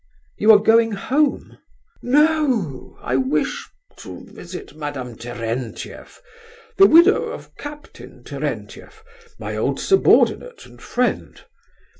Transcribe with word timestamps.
"You 0.39 0.51
are 0.53 0.57
going 0.57 0.93
home?" 0.93 1.59
"No... 2.01 2.97
I 3.03 3.17
wish... 3.17 3.69
to 3.97 4.25
visit 4.25 4.73
Madame 4.75 5.15
Terentieff, 5.15 6.23
the 6.77 6.87
widow 6.87 7.25
of 7.25 7.55
Captain 7.57 8.23
Terentieff, 8.23 9.03
my 9.37 9.55
old 9.55 9.79
subordinate 9.79 10.65
and 10.65 10.81
friend. 10.81 11.43